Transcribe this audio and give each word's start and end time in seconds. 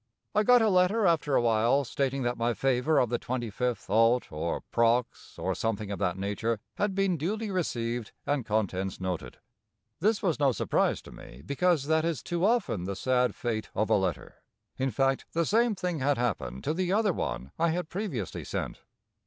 I 0.33 0.41
got 0.41 0.63
a 0.63 0.69
letter 0.69 1.05
after 1.05 1.35
awhile, 1.35 1.83
stating 1.85 2.23
that 2.23 2.35
my 2.35 2.55
favor 2.55 2.97
of 2.97 3.09
the 3.09 3.19
25th 3.19 3.87
ult. 3.87 4.31
or 4.31 4.61
prox. 4.71 5.37
or 5.37 5.53
something 5.53 5.91
of 5.91 5.99
that 5.99 6.17
nature, 6.17 6.59
had 6.77 6.95
been 6.95 7.17
duly 7.17 7.51
received 7.51 8.11
and 8.25 8.43
contents 8.43 8.99
noted. 8.99 9.37
This 9.99 10.23
was 10.23 10.39
no 10.39 10.53
surprise 10.53 11.03
to 11.03 11.11
me, 11.11 11.43
because 11.45 11.83
that 11.85 12.03
is 12.03 12.23
too 12.23 12.43
often 12.43 12.85
the 12.85 12.95
sad 12.95 13.35
fate 13.35 13.69
of 13.75 13.91
a 13.91 13.95
letter. 13.95 14.37
In 14.75 14.89
fact 14.89 15.25
the 15.33 15.45
same 15.45 15.75
thing 15.75 15.99
had 15.99 16.17
happened 16.17 16.63
to 16.63 16.73
the 16.73 16.91
other 16.91 17.13
one 17.13 17.51
I 17.59 17.69
had 17.69 17.87
previously 17.89 18.43
sent. 18.43 18.79